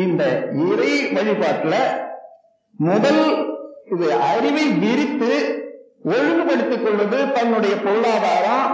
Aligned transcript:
இந்த 0.00 0.22
இறை 0.66 0.92
வழிபாட்டுல 1.12 1.74
முதல் 2.80 3.24
இது 3.86 4.06
அறிவை 4.24 4.66
விரித்து 4.78 5.32
ஒழுங்குபடுத்திக் 6.04 6.84
கொள்வது 6.84 7.32
தன்னுடைய 7.32 7.74
பொருளாதாரம் 7.76 8.68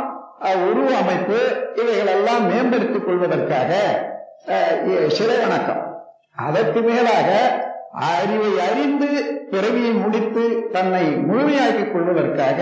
உருவ 0.65 0.97
அமைப்பு 0.97 1.39
இவைகளெல்லாம் 1.75 2.45
மேம்படுத்திக் 2.49 3.07
கொள்வதற்காக 3.07 3.71
அஹ், 4.47 4.75
சிறை 5.09 5.37
வணக்கம். 5.39 5.81
அதற்கு 6.39 6.81
மேலாக 6.83 7.29
அறிவை 8.09 8.51
அறிந்து 8.61 9.09
பிறவியை 9.51 9.93
முடித்து 9.95 10.45
தன்னை 10.71 11.05
முழுமையாக்கிக் 11.23 11.93
கொள்வதற்காக 11.93 12.59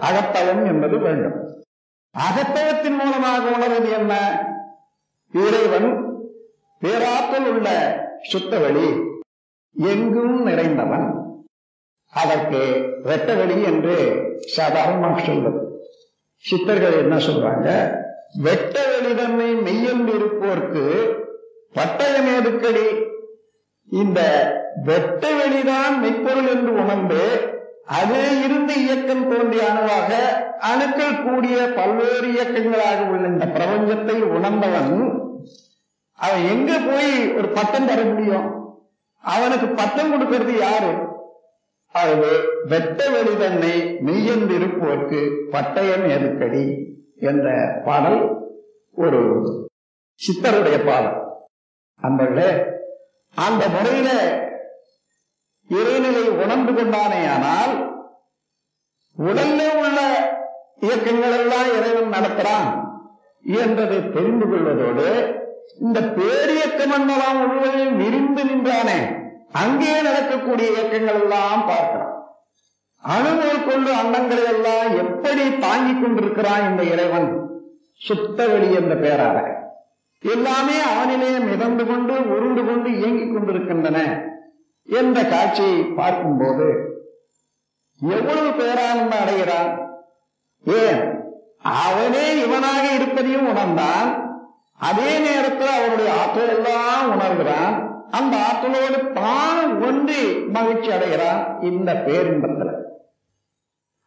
அகத்தவம் 0.00 0.64
என்பது 0.66 0.96
வேண்டும். 0.98 1.36
அகத்தவத்தின் 2.14 2.96
மூலமாக 2.96 3.42
உணர்வது 3.50 3.90
என்ன? 3.92 4.12
இறைவன் 5.34 5.88
பேராற்றல் 6.86 7.46
உள்ள 7.52 7.68
சுத்தவெளி 8.32 8.88
எங்கும் 9.76 10.46
நிறைந்தவன். 10.46 11.06
அதற்கு 12.12 12.60
வெட்டவெளி 13.04 13.62
என்று 13.64 13.96
சாதாரணமாக 14.46 15.20
சொல்வது 15.20 15.60
சித்தர்கள் 16.44 16.92
என்ன 16.92 17.16
சொல்றாங்க? 17.16 17.68
வெட்ட 18.42 18.80
வெளிதன்மை 18.92 19.48
மெய்யென்று 19.62 20.12
இருப்போர்க்கு 20.14 20.84
பட்டயம் 21.74 22.30
எதுக்கடி 22.38 22.86
இந்த 23.88 24.20
வெட்ட 24.84 25.22
வெளிதான் 25.30 26.00
மெய்ப்பொருள் 26.00 26.48
என்று 26.48 26.72
உணர்ந்து 26.72 27.22
அது 27.86 28.42
இருந்து 28.44 28.74
இயக்கம் 28.84 29.28
தோன்றிய 29.28 29.70
அணுவாக 29.70 30.10
அணுக்கள் 30.60 31.22
கூடிய 31.22 31.66
பல்வேறு 31.74 32.28
இயக்கங்களாக 32.32 33.10
உள்ள 33.10 33.26
இந்த 33.26 33.44
பிரபஞ்சத்தை 33.46 34.22
உணர்ந்தவன் 34.28 34.94
அவன் 36.18 36.44
எங்க 36.46 36.72
போய் 36.80 37.10
ஒரு 37.34 37.48
பட்டம் 37.48 37.86
தர 37.86 38.04
முடியும்? 38.04 38.46
அவனுக்கு 39.24 39.66
பட்டம் 39.72 40.12
கொடுக்கறது 40.12 40.54
யாரு? 40.58 40.92
அது 41.94 42.14
வெட்ட 42.64 43.00
வெளிதன்னை 43.10 43.74
மெய்யந்திருப்போர்க்கு 44.04 45.20
பட்டயம் 45.50 46.06
நெருக்கடி 46.06 46.64
என்ற 47.20 47.46
பாடல் 47.84 48.20
ஒரு 48.96 49.20
சித்தருடைய 50.20 50.84
பாடல். 50.84 51.18
அன்பர்களே 52.00 52.50
அந்த 53.36 53.68
முறையில 53.68 54.10
இறைநிலை 55.70 56.24
உணர்ந்து 56.42 56.72
கொண்டானே 56.72 57.20
ஆனால் 57.28 57.72
உடல்ல 59.16 59.60
உள்ள 59.76 59.98
இயக்கங்கள் 60.80 61.36
எல்லாம் 61.38 61.70
இறைவன் 61.76 62.12
நடத்துறான் 62.12 62.68
என்றதை 63.44 63.98
தெரிந்து 64.10 64.46
கொள்வதோடு 64.46 65.08
இந்த 65.74 66.00
பேரியக்கம் 66.00 66.94
என்பதாம் 66.98 67.46
முழுவதும் 67.46 67.96
விரிந்து 67.96 68.44
நின்றானே 68.44 68.98
அங்கே 69.52 70.00
நடக்கக்கூடிய 70.00 70.70
இயக்கங்கள் 70.70 71.20
எல்லாம் 71.20 71.66
பார்க்கிறான் 71.66 72.14
அணுவோல் 73.02 73.66
கொண்டு 73.66 73.94
அண்டங்களை 73.94 74.44
எல்லாம் 74.44 74.96
எப்படி 74.96 75.58
தாங்கிக் 75.58 76.02
கொண்டிருக்கிறான் 76.02 76.70
இந்த 76.70 76.82
இறைவன்? 76.82 77.48
சுத்த 77.94 78.46
வெளி 78.46 78.74
என்ற 78.74 78.96
பெயராக. 78.96 79.64
எல்லாமே 80.20 80.76
அவனிலே 80.78 81.44
மிதந்து 81.44 81.86
கொண்டு 81.86 82.28
உருண்டு 82.28 82.64
கொண்டு 82.64 82.90
இயங்கிக் 82.90 83.32
கொண்டிருக்கின்றன 83.32 83.98
என்ற 84.88 85.24
காட்சியை 85.24 85.82
பார்க்கும்போது 85.82 86.94
எவ்வளவு 88.00 88.48
பேரானந்தம் 88.48 89.20
அடைகிறான்? 89.20 89.70
ஏன் 90.64 91.02
அவனே 91.60 92.44
இவனாக 92.44 92.94
இருப்பதையும் 92.94 93.48
உணர்ந்தான். 93.48 94.25
அதே 94.76 95.18
நேரத்தில் 95.18 95.66
அவருடைய 95.66 96.20
ஆற்றல் 96.20 96.48
எல்லாம் 96.48 97.10
உணர்கிறான். 97.12 97.94
அந்த 98.10 98.36
ஆற்றலோடு 98.36 99.12
தான் 99.12 99.82
ஒன்றி 99.82 100.38
மகிழ்ச்சி 100.38 100.92
அடைகிறான் 100.92 101.62
இந்த 101.62 101.94
பேரின்பத்தில். 101.94 102.74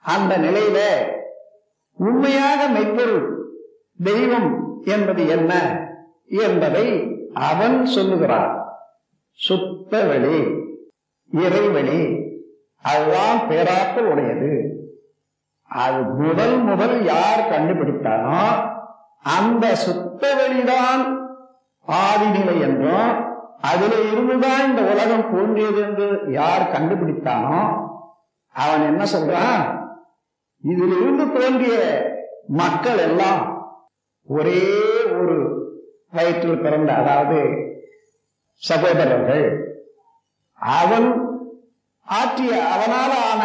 அந்த 0.02 0.38
நிலையில 0.38 0.80
உண்மையாக 1.94 2.68
மெய்ப்பொருள் 2.68 3.48
தெய்வம் 4.04 4.80
என்பது 4.86 5.28
என்ன 5.28 5.82
என்பதை 6.28 7.16
அவன் 7.34 7.86
சொல்லுகிறான். 7.86 8.66
சுத்த 9.32 10.04
வெளி 10.04 10.40
இறைவெளி 11.34 12.28
அதுதான் 12.82 13.48
பேராற்றல் 13.48 14.06
உடையது. 14.06 14.74
அது 15.68 16.04
முதல் 16.04 16.58
முதல் 16.58 17.04
யார் 17.04 17.50
கண்டுபிடித்தானோ 17.52 18.44
அந்த 19.24 19.76
சுத்த 19.76 20.36
வெளிதான் 20.36 21.18
ஆதிநிலை 21.88 22.62
என்றும் 22.62 23.28
அதுல 23.62 24.02
இருந்துதான் 24.12 24.70
இந்த 24.70 24.82
உலகம் 24.82 25.32
தோன்றியது 25.32 25.82
என்று 25.82 26.32
யார் 26.32 26.72
கண்டுபிடித்தானோ 26.72 27.88
அவன் 28.50 28.82
என்ன 28.82 29.04
சொல்றான்? 29.04 29.78
இதில் 30.62 31.02
இருந்து 31.02 31.40
தோன்றிய 31.40 31.78
மக்கள் 32.48 32.98
எல்லாம் 32.98 33.74
ஒரே 34.24 34.94
ஒரு 35.22 35.38
வயிற்றில் 36.12 36.62
பிறந்த 36.62 36.94
அதாவது 36.94 37.58
சகோதரர்கள். 38.54 39.76
அவன் 40.56 41.38
ஆற்றிய 42.02 42.52
அவனால 42.52 43.12
ஆன 43.32 43.44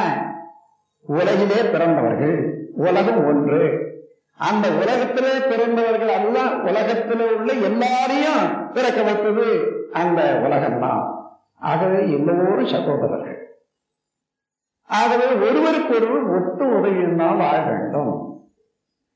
உலகிலே 1.02 1.70
பிறந்தவர்கள். 1.70 2.68
உலகம் 2.76 3.24
ஒன்று. 3.26 3.92
அந்த 4.36 4.68
உலகத்திலே 4.68 5.38
பிறந்தவர்கள் 5.38 6.08
அல்ல 6.08 6.48
உலகத்திலே 6.56 7.32
உள்ள 7.32 7.52
எல்லாரையும் 7.52 8.72
பிறக்க 8.72 9.02
வைத்தது 9.02 9.66
அந்த 9.92 10.22
உலகம்தான். 10.22 11.26
ஆகவே 11.58 12.12
எல்லோரும் 12.12 12.66
சகோதரர்கள். 12.66 13.66
ஆகவே 14.82 15.24
ஒருவருக்கு 15.24 15.94
ஒருவர் 15.94 16.42
ஒத்து 16.42 16.64
உதவியினால் 16.66 17.36
வாழ 17.36 17.60
வேண்டும். 17.60 18.32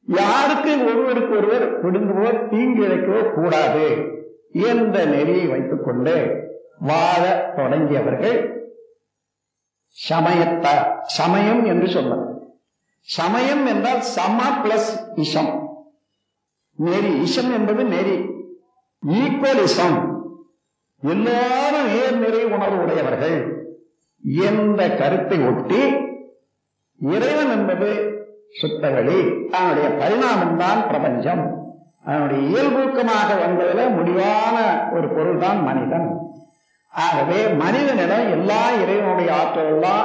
யாருக்கு 0.02 0.84
ஒருவருக்கு 0.84 1.36
ஒருவர் 1.36 1.84
விடுங்கவோ 1.84 2.48
தீங்கு 2.48 2.86
இழைக்கவோ 2.86 3.32
கூடாது 3.32 4.12
என்ற 4.52 5.04
நெறியை 5.04 5.46
வைத்துக் 5.46 5.84
கொண்டு 5.84 6.46
வாழ 6.78 7.52
தொடங்கியவர்கள் 7.56 8.56
சமயத்த 10.10 10.66
சமயம் 11.02 11.64
என்று 11.64 11.88
சொன்னது 11.88 12.37
சமயம் 13.16 13.66
என்றால் 13.66 14.02
சமா 14.16 14.48
பிளஸ் 14.62 14.90
இஷம். 15.24 15.52
நெறி 16.74 17.12
இஷம் 17.26 17.50
என்பது 17.58 17.84
நெறி 17.84 18.16
ஈக்குவலிசம் 19.02 19.96
எல்லாரும் 21.02 21.88
நேர் 21.92 22.18
நிறை 22.18 22.42
உணர்வு 22.44 22.78
உடையவர்கள். 22.82 23.38
என்ற 24.46 24.88
கருத்தை 25.00 25.38
ஒட்டி 25.50 25.80
இறைவன் 26.98 27.52
என்பது 27.56 27.88
சுத்தவெளி 28.60 29.18
அவனுடைய 29.50 29.88
பரிணாமம் 30.00 30.56
தான் 30.56 30.80
பிரபஞ்சம். 30.88 31.42
அவனுடைய 32.04 32.40
இயல்பூக்கமாக 32.50 33.30
வந்ததுல 33.44 33.80
முடிவான 33.96 34.56
ஒரு 34.96 35.08
பொருள் 35.16 35.42
தான் 35.44 35.60
மனிதன். 35.68 36.08
ஆகவே 36.92 37.40
மனிதனிடம் 37.62 38.26
எல்லா 38.36 38.62
இறைவனுடைய 38.82 39.30
ஆற்றல் 39.40 39.72
எல்லாம் 39.74 40.04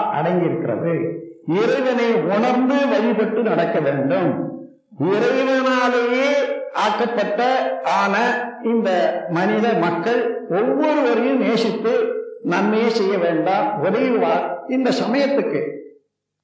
இறைவனை 1.47 2.13
உணர்ந்து 2.13 2.87
வழிபட்டு 2.87 3.41
நடக்க 3.41 3.79
வேண்டும். 3.79 4.51
இறைவனாலேயே 4.99 6.31
ஆக்கப்பட்ட 6.73 7.43
ஆன 7.83 8.45
இந்த 8.63 9.21
மனித 9.29 9.73
மக்கள் 9.73 10.47
ஒவ்வொருவரையும் 10.49 11.39
நேசித்து 11.39 12.07
நன்மையை 12.43 12.89
செய்ய 12.89 13.17
வேண்டாம். 13.17 13.79
உதவுவார் 13.81 14.63
இந்த 14.67 14.89
சமயத்துக்கு. 14.89 15.77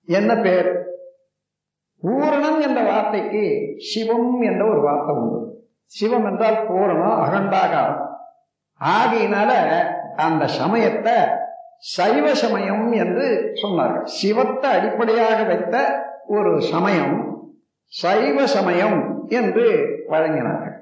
என்ன 0.05 0.35
பேர்? 0.35 0.83
பூரணம் 2.01 2.59
என்ற 2.59 2.81
வார்த்தைக்கு 2.81 3.73
சிவம் 3.77 4.41
என்ற 4.41 4.65
ஒரு 4.65 4.81
வார்த்தை 4.81 5.15
உண்டு. 5.15 5.67
சிவம் 5.85 6.25
என்றால் 6.25 6.71
பூரணம் 6.71 7.23
அகண்டாகாரம். 7.23 8.07
ஆகையினால 8.81 9.49
அந்த 10.15 10.47
சமயத்தை 10.47 11.13
சைவ 11.83 12.33
சமயம் 12.33 12.85
என்று 12.91 13.27
சொன்னார்கள். 13.61 14.05
சிவத்தை 14.19 14.69
அடிப்படையாக 14.71 15.43
வைத்த 15.43 15.75
ஒரு 16.27 16.61
சமயம் 16.61 17.15
சைவ 17.93 18.47
சமயம் 18.47 18.97
என்று 19.29 19.65
வழங்கினார்கள். 20.09 20.75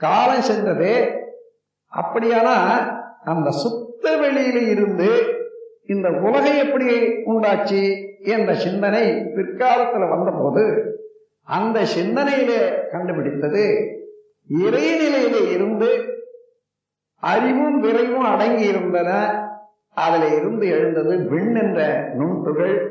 காலம் 0.00 0.40
சென்றது 0.40 0.92
அப்படியானா 1.92 2.56
அந்த 3.24 3.50
சுத்த 3.50 4.04
வெளியில 4.16 4.58
இருந்து 4.70 5.10
இந்த 5.86 6.08
உலகை 6.26 6.52
எப்படி 6.58 6.88
உண்டாச்சு 7.26 7.82
என்ற 8.34 8.50
சிந்தனை 8.54 9.04
பிற்காலத்தில் 9.34 10.12
வந்தபோது 10.12 10.64
அந்த 11.48 11.78
சிந்தனையிலே 11.96 12.60
கண்டுபிடித்தது 12.92 13.64
இறைநிலையிலே 14.50 15.42
இருந்து 15.52 15.90
அறிவும் 17.22 17.78
விரைவும் 17.84 18.28
அடங்கி 18.32 18.64
இருந்தன 18.64 19.10
அதில் 19.94 20.36
இருந்து 20.36 20.68
எழுந்தது 20.68 21.18
விண் 21.18 21.54
என்ற 21.54 22.08
நுண்துகள் 22.18 22.88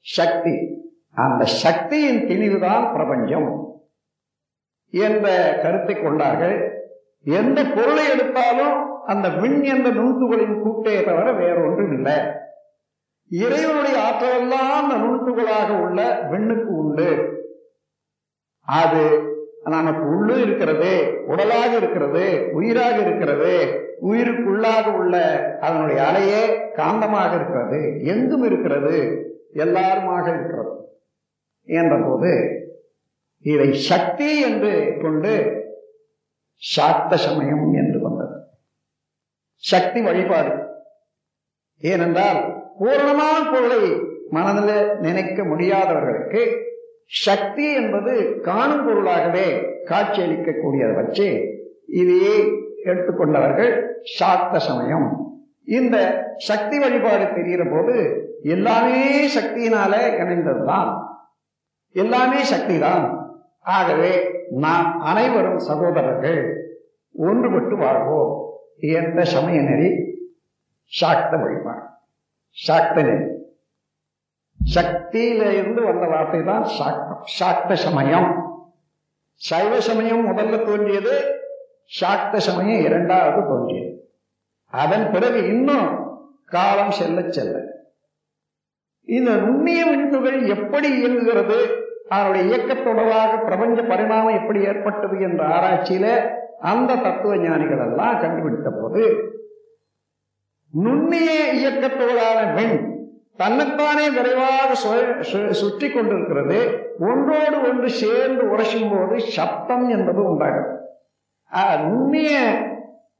சக்தி. 0.00 0.84
அந்த 1.14 1.44
சக்தியின் 1.44 2.26
திணிவுதான் 2.26 2.92
பிரபஞ்சம் 2.92 3.78
என்ற 4.90 5.58
கருத்தை 5.62 6.02
கொண்டார்கள். 6.02 6.84
எந்த 7.24 7.64
பொருளை 7.64 8.10
எடுத்தாலும் 8.10 9.04
அந்த 9.04 9.28
விண் 9.28 9.62
என்ற 9.62 9.90
நுண்துகளின் 9.90 10.62
கூட்டே 10.62 11.04
தவிர 11.04 11.32
வேறொன்றும் 11.32 11.92
இல்லை. 11.92 12.18
இறைவனுடைய 13.30 13.96
ஆற்றலெல்லாம் 13.98 14.74
அந்த 14.80 14.94
நுண்துகளாக 14.94 15.80
உள்ள 15.80 16.26
விண்ணுக்கு 16.30 16.76
உண்டு. 16.76 17.34
அது 18.60 19.34
ஆனால் 19.66 19.98
உள்ளும் 20.02 20.42
இருக்கிறது 20.42 20.90
உடலாக 21.26 21.76
இருக்கிறது 21.76 22.24
உயிராக 22.52 22.96
இருக்கிறது 23.00 23.52
உயிருக்குள்ளாக 24.02 24.86
உள்ள 24.92 25.14
அதனுடைய 25.60 26.00
அலையே 26.06 26.42
காந்தமாக 26.76 27.34
இருக்கிறது 27.34 27.80
எங்கும் 28.04 28.44
இருக்கிறது 28.44 28.96
எல்லாருமாக 29.52 30.26
இருக்கிறது 30.30 30.74
என்ற 31.68 31.96
போது 31.98 32.32
இதை 33.44 33.72
சக்தி 33.72 34.40
என்று 34.40 34.98
கொண்டு 35.02 35.32
சாக்த 36.62 37.14
சமயம் 37.16 37.72
என்று 37.72 37.98
வந்தது. 38.00 38.36
சக்தி 39.64 40.00
வழிபாடு. 40.00 40.52
ஏனென்றால் 41.82 42.40
பூரணமான 42.78 43.50
பொருளை 43.50 43.82
மனதில் 44.30 44.98
நினைக்க 45.00 45.44
முடியாதவர்களுக்கு 45.44 46.42
சக்தி 47.06 47.72
என்பது 47.72 48.40
காணும் 48.42 48.86
பொருளாகவே 48.86 49.60
காட்சியளிக்கக்கூடியதை 49.84 50.94
வச்சு 50.94 51.28
இதையே 51.86 52.36
எடுத்துக்கொண்டவர்கள் 52.84 53.92
சாத்த 54.20 54.56
சமயம். 54.56 55.38
இந்த 55.64 56.26
சக்தி 56.36 56.78
வழிபாடு 56.78 57.34
தெரிகிற 57.34 57.64
போது 57.64 57.96
எல்லாமே 58.42 59.26
சக்தியினால 59.34 59.92
இணைந்ததுதான். 60.20 61.02
எல்லாமே 61.92 62.42
சக்தி 62.42 62.78
தான் 62.78 63.34
ஆகவே 63.60 64.30
நாம் 64.50 65.00
அனைவரும் 65.00 65.58
சகோதரர்கள் 65.58 66.70
ஒன்றுபட்டு 67.18 67.76
வாழ்வோம். 67.76 68.50
என்ற 68.78 69.24
சமய 69.24 69.60
நெறி 69.60 69.90
சாக்த 71.00 71.42
வழிபாடு. 71.42 71.82
சாக்த 72.68 72.94
நெறி. 72.94 73.44
சக்தியில 74.74 75.42
இருந்து 75.58 75.80
வந்த 75.82 76.06
வார்த்தை 76.06 76.40
தான் 76.42 76.64
சாக்தம் 76.78 77.22
சாக்த 77.38 77.72
சமயம். 77.74 78.28
சைவ 79.40 79.80
சமயம் 79.80 80.24
முதல்ல 80.28 80.56
தோன்றியது 80.64 81.14
சாக்த 82.00 82.36
சமயம் 82.36 82.80
இரண்டாவது 82.80 83.40
தோன்றியது. 83.48 83.90
அதன் 84.72 85.10
பிறகு 85.10 85.40
இன்னும் 85.46 85.88
காலம் 86.44 86.90
செல்ல 86.90 87.20
செல்ல. 87.28 87.56
இந்த 89.08 89.30
நுண்ணிய 89.36 89.80
விண்துகள் 89.84 90.38
எப்படி 90.48 90.88
இயங்குகிறது 90.98 91.58
அதனுடைய 92.08 92.42
இயக்கத்தொடராக 92.48 93.32
பிரபஞ்ச 93.44 93.78
பரிணாமம் 93.82 94.38
எப்படி 94.40 94.60
ஏற்பட்டது 94.60 95.16
என்ற 95.20 95.42
ஆராய்ச்சியில 95.46 96.06
அந்த 96.60 96.96
தத்துவ 96.96 97.36
ஞானிகள் 97.36 97.82
எல்லாம் 97.86 98.20
கண்டுபிடித்த 98.20 98.70
போது 98.70 99.02
நுண்ணிய 100.74 101.30
இயக்கத்தோடான 101.58 102.38
விண் 102.54 102.76
தன்னைத்தானே 103.40 104.04
விரைவாக 104.16 104.74
சுற்றி 105.60 105.88
கொண்டிருக்கிறது. 105.90 106.58
ஒன்றோடு 107.08 107.56
ஒன்று 107.68 107.88
சேர்ந்து 108.02 108.42
உரைக்கும் 108.50 108.92
போது 108.92 109.16
சப்தம் 109.36 109.86
என்பது 109.96 110.20
உண்டாகும் 110.30 110.72
நுண்ணிய 111.84 112.36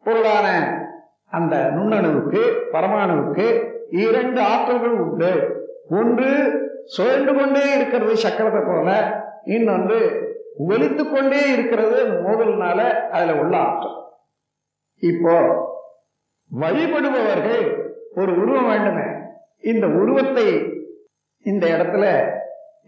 பொருளான 0.06 0.46
அந்த 1.36 1.54
நுண்ணணுவுக்கு 1.76 2.42
பரமாணுவுக்கு 2.72 3.46
இரண்டு 4.04 4.40
ஆற்றல்கள் 4.52 4.96
உண்டு. 5.04 5.32
ஒன்று 5.90 6.30
சுழண்டு 6.96 7.32
கொண்டே 7.34 7.64
இருக்கிறது 7.76 8.14
சக்கரத்தை 8.24 8.62
போல 8.66 8.88
இன்னொன்று 9.56 9.98
ஒலித்து 10.68 11.04
கொண்டே 11.06 11.40
இருக்கிறது 11.52 11.98
மோதல்னால 12.24 12.80
அதுல 13.14 13.34
உள்ள 13.42 13.54
ஆற்றல். 13.66 13.98
இப்போ 15.10 15.34
வழிபடுபவர்கள் 16.50 17.64
ஒரு 18.14 18.32
உருவம் 18.42 18.68
வேண்டுமே. 18.72 19.06
இந்த 19.60 19.86
உருவத்தை 19.86 20.72
இந்த 21.42 21.66
இடத்துல 21.68 22.30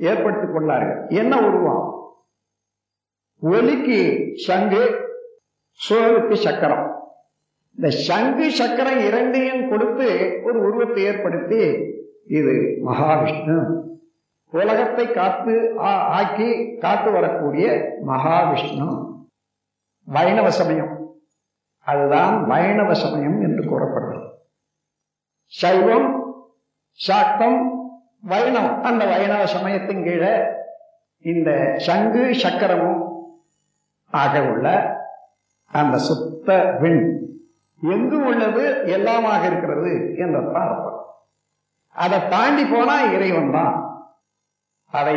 ஏற்படுத்திக் 0.02 0.52
கொண்டார்கள். 0.52 1.06
என்ன 1.08 1.48
உருவம்? 1.48 1.86
ஒலிக்கு 3.42 4.32
சங்கு 4.36 5.06
சுழலுக்கு 5.88 6.34
சக்கரம். 6.34 7.02
இந்த 7.76 7.90
சங்கு 7.90 8.50
சக்கரம் 8.50 8.98
இரண்டையும் 8.98 9.68
கொடுத்து 9.68 10.40
ஒரு 10.44 10.60
உருவத்தை 10.60 11.02
ஏற்படுத்தி 11.02 11.56
இது 12.26 12.78
மகாவிஷ்ணு. 12.86 13.82
உலகத்தை 14.50 15.12
காத்து 15.12 15.78
ஆக்கி 15.78 16.76
காத்து 16.76 17.10
வரக்கூடிய 17.10 17.96
மகாவிஷ்ணு. 18.06 19.16
வைணவ 20.04 20.50
சமயம். 20.50 21.14
அதுதான் 21.78 22.46
வைணவ 22.46 22.94
சமயம் 22.94 23.40
என்று 23.40 23.68
கூறப்படுகிறது. 23.68 24.32
சைவம் 25.46 26.27
சாக்தம் 27.06 27.58
வைணவம். 28.30 28.78
அந்த 28.88 29.02
வைணவ 29.12 29.42
சமயத்தின் 29.54 30.04
கீழே 30.06 30.34
இந்த 31.32 31.50
சங்கு 31.86 32.22
சக்கரமும் 32.42 33.02
ஆக 34.10 34.42
உள்ள 34.50 34.66
அந்த 35.80 35.96
சுத்த 36.08 36.48
விண். 36.82 37.02
எங்கு 37.94 38.18
உள்ளது 38.30 38.64
எல்லாமாக 38.96 39.42
இருக்கிறது 39.50 39.92
என்றதான் 40.24 40.68
அர்த்தம் 40.68 40.96
அதை 42.04 42.18
தாண்டி 42.32 42.64
போனா 42.70 42.96
இறைவன் 43.14 43.52
தான். 43.56 43.76
அதை 44.98 45.16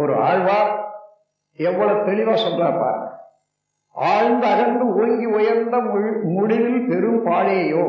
ஒரு 0.00 0.12
ஆழ்வார் 0.26 0.72
எவ்வளவு 1.68 2.06
தெளிவா 2.08 2.34
சொல்றார் 2.42 2.80
பாருங்க. 2.82 3.08
ஆழ்ந்து 3.94 4.46
அகன்று 4.52 4.84
ஓங்கி 5.00 5.26
உயர்ந்த 5.36 5.76
முடிவில் 6.36 6.86
பெரும் 6.90 7.22
பாழையோ. 7.26 7.84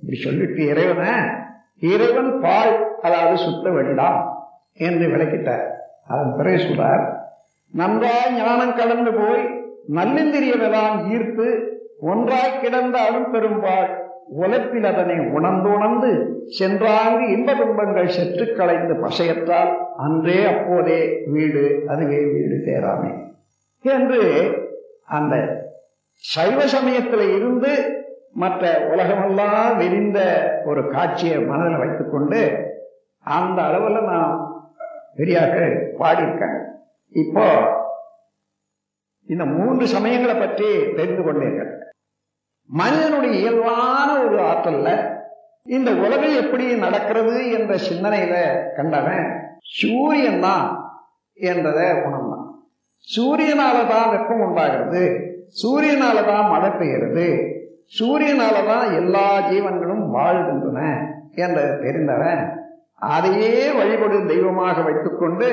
இப்படி 0.00 0.18
சொல்லிட்டு 0.24 0.62
இறைவனை 0.72 1.14
இறைவன் 1.82 2.32
பால் 2.40 2.72
அதாவது 3.02 3.36
சுத்த 3.38 3.70
வேண்டாம் 3.70 4.20
என்று 4.78 5.06
விளக்கிட்டார். 5.08 5.64
அதன் 6.08 6.36
பிறகு 6.36 6.58
சொல்றார் 6.58 7.02
நன்றாய் 7.74 8.36
ஞானம் 8.36 8.76
கலந்து 8.76 9.12
போய் 9.14 9.42
நல்லிந்திரியமெல்லாம் 9.94 10.96
ஈர்த்து 11.10 11.46
ஒன்றாய் 12.02 12.60
கிடந்த 12.60 12.96
அருள் 13.00 13.30
பெரும்பாள் 13.30 13.90
உழைப்பில் 14.36 14.84
அதனை 14.84 15.16
உணர்ந்து 15.30 15.68
உணர்ந்து 15.68 16.10
சென்றாங்கு 16.58 17.24
இன்ப 17.28 17.54
துன்பங்கள் 17.54 18.14
செற்று 18.16 18.44
களைந்து 18.52 18.94
பசையற்றால் 18.96 19.70
அன்றே 19.98 20.38
அப்போதே 20.46 21.00
வீடு 21.26 21.64
அதுவே 21.86 22.20
வீடு 22.32 22.58
தேராமே 22.64 23.12
என்று 23.84 24.20
அந்த 25.08 25.34
சைவ 26.24 26.60
சமயத்தில் 26.66 27.26
இருந்து 27.36 27.72
மற்ற 28.34 28.88
உலகமெல்லாம் 28.92 29.76
விரிந்த 29.76 30.18
ஒரு 30.64 30.88
காட்சியை 30.88 31.38
மனதில் 31.38 31.82
வைத்துக்கொண்டு 31.82 32.40
அந்த 33.24 33.62
அளவில் 33.62 34.08
நான் 34.12 34.34
பெரியார்கள் 35.16 35.72
பாடியிருக்கேன். 36.00 36.58
இப்போ 37.12 37.46
இந்த 39.26 39.44
மூன்று 39.44 39.86
சமயங்களை 39.86 40.36
பற்றி 40.38 40.68
தெரிந்து 40.98 41.22
கொண்டீர்கள். 41.22 41.72
மனிதனுடைய 42.70 43.32
இயல்பான 43.40 44.08
ஒரு 44.24 44.38
ஆற்றல்ல 44.50 44.88
இந்த 45.66 45.90
உலகம் 45.92 46.36
எப்படி 46.42 46.76
நடக்கிறது 46.76 47.50
என்ற 47.50 47.74
சிந்தனையில 47.88 48.34
கண்டவன் 48.76 49.26
சூரியன் 49.78 50.40
தான் 50.40 50.66
என்றதை 51.34 51.88
உணர்ந்தான். 52.06 52.46
சூரியனால 53.16 53.76
தான் 53.88 54.10
வெப்பம் 54.10 54.40
உண்டாகிறது. 54.40 55.02
சூரியனால 55.62 56.24
தான் 56.24 56.50
மழை 56.50 56.70
பெய்கிறது. 56.70 57.58
சூரியனால 57.92 58.56
தான் 58.66 58.88
எல்லா 58.96 59.26
ஜீவன்களும் 59.48 60.04
வாழ்கின்றன 60.10 60.80
என்று 61.36 61.64
தெரிந்தவன் 61.82 62.42
அதையே 63.10 63.52
வழிபடும் 63.72 64.28
தெய்வமாக 64.28 64.82
வைத்துக்கொண்டு 64.82 65.48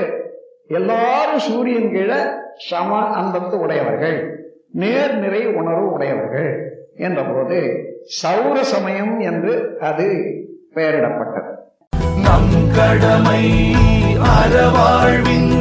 எல்லாரும் 0.70 1.44
சூரியன் 1.48 1.92
கீழே 1.92 2.20
சம 2.70 2.90
அந்தத்து 3.16 3.56
உடையவர்கள் 3.58 4.18
நேர் 4.74 5.16
நிறை 5.18 5.42
உணர்வு 5.56 5.88
உடையவர்கள் 5.92 6.50
என்ற 7.00 7.22
போது 7.24 7.60
சௌர 8.18 8.58
சமயம் 8.66 9.20
என்று 9.30 9.54
அது 9.82 10.08
பெயரிடப்பட்டது. 10.76 11.52
நம் 12.18 12.54
கடமை 12.76 13.42
அறவாழ்வின் 14.34 15.52